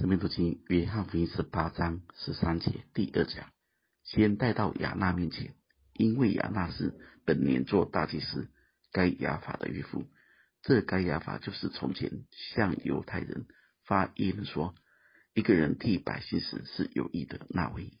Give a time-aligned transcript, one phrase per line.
[0.00, 3.52] 生命读经约翰福音十八章十三节第二讲，
[4.02, 5.52] 先带到亚那面前，
[5.92, 6.94] 因为亚那是
[7.26, 8.48] 本年做大祭司
[8.92, 10.06] 该亚法的岳父。
[10.62, 12.24] 这该亚法就是从前
[12.54, 13.44] 向犹太人
[13.84, 14.74] 发议论说，
[15.34, 17.92] 一个人替百姓死是有义的那位。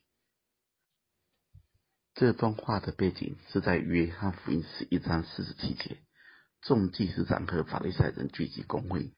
[2.14, 5.98] 这段话的背景是在约翰福音十一章四十七节，
[6.62, 9.12] 众祭司长和法利赛人聚集公会。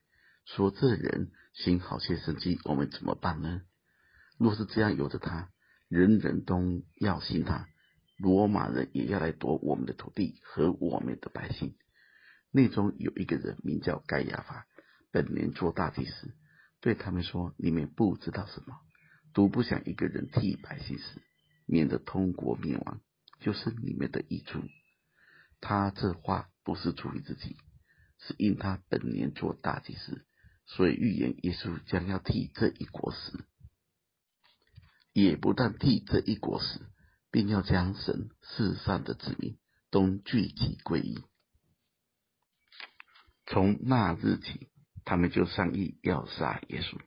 [0.47, 3.63] 说这人行好些神迹，我们怎么办呢？
[4.39, 5.51] 若是这样，由着他，
[5.89, 7.69] 人人都要信他，
[8.17, 11.77] 罗马人也要来夺我们的土地和我们的百姓。
[12.51, 14.67] 内中有一个人名叫盖亚法，
[15.11, 16.35] 本年做大祭司，
[16.81, 18.75] 对他们说：“你们不知道什么，
[19.33, 21.21] 独不想一个人替百姓死，
[21.67, 23.01] 免得通国灭亡，
[23.41, 24.63] 就是你们的益处。”
[25.61, 27.57] 他这话不是出于自己，
[28.19, 30.25] 是因他本年做大祭司。
[30.67, 33.45] 所以预言耶稣将要替这一国死，
[35.13, 36.81] 也不但替这一国死，
[37.31, 39.59] 并要将神世上的子民
[39.91, 41.23] 都聚集归一。
[43.47, 44.71] 从那日起，
[45.05, 46.99] 他们就商议要杀耶稣。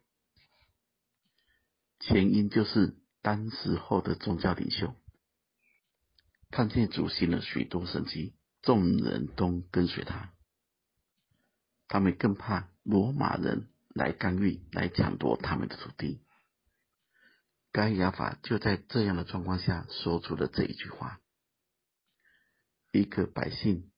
[1.99, 4.93] 前因就是当时候的宗教领袖
[6.51, 10.33] 看见主行了许多神迹，众人都跟随他。
[11.87, 16.21] 他们更怕罗马人来干预，来抢夺他们的土地。
[17.71, 21.19] 该亚法就在这样的状况下说出了这一句话：
[22.91, 23.91] 一个百姓，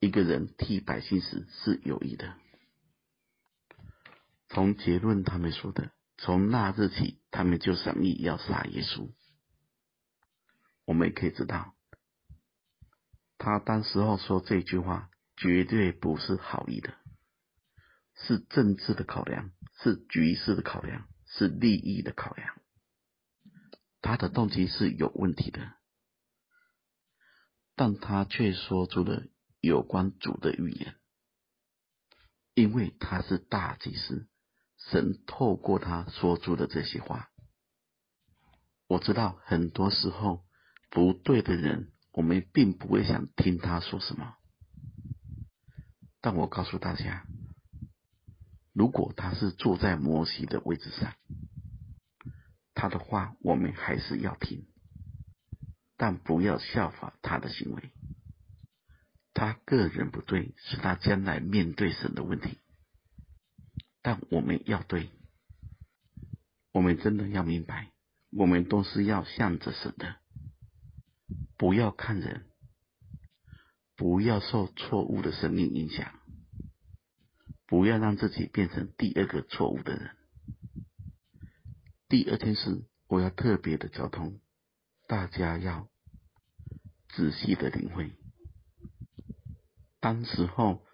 [0.00, 2.34] 一个人替百姓死是有义的。
[4.48, 9.10] 从结论他们说的，从那日起，他们就商议要杀耶稣。
[10.84, 11.74] 我们也可以知道，
[13.38, 15.10] 他当时候说这句话。
[15.36, 16.94] 绝对不是好意的，
[18.14, 19.50] 是政治的考量，
[19.82, 22.54] 是局势的考量，是利益的考量。
[24.00, 25.74] 他的动机是有问题的，
[27.74, 29.24] 但他却说出了
[29.60, 30.94] 有关主的预言，
[32.54, 34.28] 因为他是大祭司，
[34.78, 37.30] 神透过他说出了这些话。
[38.86, 40.44] 我知道很多时候
[40.90, 44.36] 不对的人，我们并不会想听他说什么。
[46.20, 47.24] 但我告诉大家，
[48.72, 51.14] 如果他是坐在摩西的位置上，
[52.74, 54.66] 他的话我们还是要听，
[55.96, 57.90] 但不要效法他的行为。
[59.32, 62.58] 他个人不对，是他将来面对神的问题。
[64.02, 65.10] 但我们要对，
[66.72, 67.92] 我们真的要明白，
[68.30, 70.16] 我们都是要向着神的，
[71.56, 72.46] 不要看人。
[73.96, 76.20] 不要受错误的生命影响，
[77.66, 80.10] 不要让自己变成第二个错误的人。
[82.08, 84.40] 第二件事，我要特别的交通，
[85.08, 85.88] 大家要
[87.08, 88.12] 仔细的领会。
[89.98, 90.84] 当时候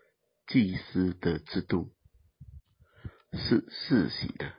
[0.46, 1.92] 祭司的制度
[3.32, 4.54] 是世袭的，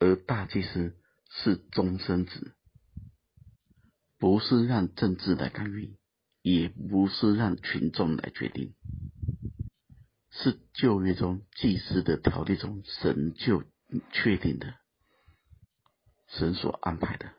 [0.00, 0.98] 而大祭司
[1.30, 2.54] 是终身制，
[4.18, 5.97] 不是让政治来干预。
[6.48, 8.72] 也不是让群众来决定，
[10.30, 13.64] 是旧约中祭司的条例中神就
[14.12, 14.74] 确定的，
[16.26, 17.34] 神所安排的。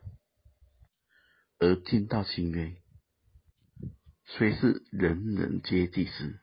[1.58, 2.76] 而进到新约，
[4.26, 6.38] 虽是人人皆祭司，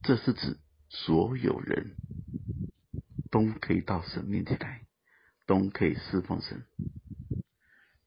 [0.00, 0.56] 这是指
[0.88, 1.94] 所有人
[3.30, 4.86] 都可以到神面前来，
[5.46, 6.64] 都可以侍奉神，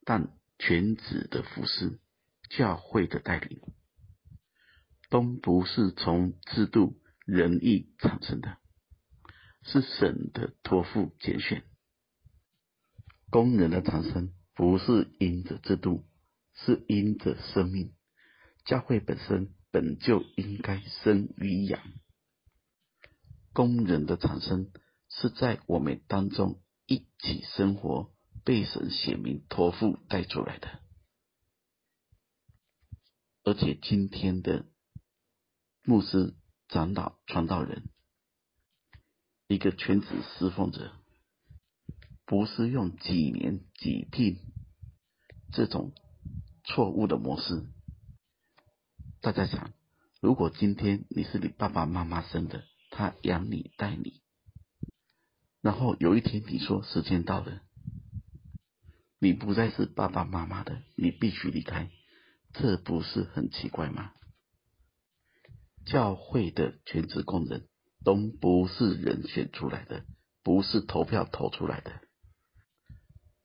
[0.05, 1.99] 但全职的服侍。
[2.49, 3.61] 教会的带领，
[5.09, 8.57] 都不是从制度仁义产生的，
[9.63, 11.63] 是神的托付拣选。
[13.29, 16.03] 工人的产生不是因着制度，
[16.55, 17.93] 是因着生命。
[18.65, 21.81] 教会本身本就应该生与养。
[23.53, 24.71] 工人的产生
[25.09, 28.11] 是在我们当中一起生活，
[28.43, 30.78] 被神显明托付带出来的。
[33.49, 34.67] 而且今天的
[35.83, 36.35] 牧师、
[36.67, 37.89] 长老、传道人，
[39.47, 40.07] 一个全职
[40.37, 40.93] 侍奉者，
[42.27, 44.37] 不是用几年几聘
[45.51, 45.93] 这种
[46.63, 47.65] 错误的模式。
[49.19, 49.73] 大家想，
[50.21, 54.21] 如果今天你是你爸爸妈妈生的，他养你带你，
[55.61, 57.63] 然后有一天你说时间到了，
[59.17, 61.89] 你不再是爸爸妈妈的，你必须离开。
[62.53, 64.11] 这不是很奇怪吗？
[65.85, 67.67] 教会的全职工人
[68.03, 70.05] 都不是人选出来的，
[70.43, 72.01] 不是投票投出来的，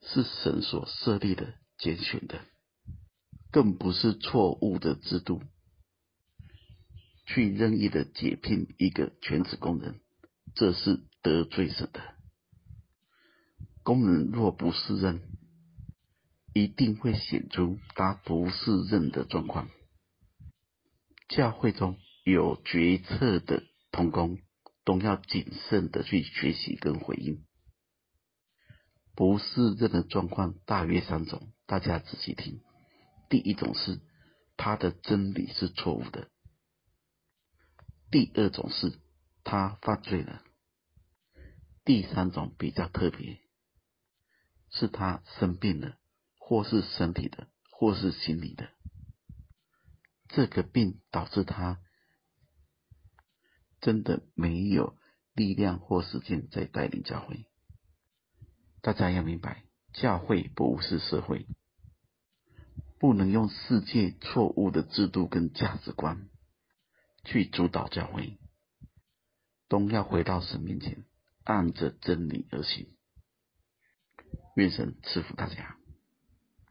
[0.03, 2.41] 是神所设立的、拣选的，
[3.51, 5.43] 更不是错误的制度，
[7.27, 10.01] 去任意的解聘一个全职工人，
[10.55, 12.01] 这是得罪神的。
[13.83, 15.23] 工人若不是任，
[16.55, 19.69] 一定会显出他不适任的状况。
[21.29, 24.39] 教会中有决策的同工，
[24.85, 27.45] 都要谨慎的去学习跟回应。
[29.17, 32.61] 不适任的状况大约三种，大家仔细听。
[33.29, 34.01] 第一种是
[34.57, 36.29] 他的真理是错误的；
[38.13, 39.01] 第二种是
[39.43, 40.45] 他犯罪了；
[41.85, 43.41] 第三种比较特别。
[44.71, 45.97] 是他生病了，
[46.47, 48.69] 或是身体的，或是心理的。
[50.29, 51.81] 这个病导致他
[53.81, 54.95] 真的没有
[55.33, 57.47] 力量或时间再带领教会。
[58.83, 59.65] 大家要明白，
[59.95, 61.47] 教会不是社会，
[63.01, 66.29] 不能用世界错误的制度跟价值观
[67.25, 68.39] 去主导教会，
[69.69, 71.07] 都要回到神面前，
[71.43, 72.95] 按着真理而行。
[74.57, 75.79] 愿神赐福大家。